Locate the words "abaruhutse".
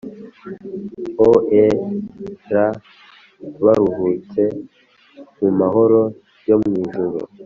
3.47-4.41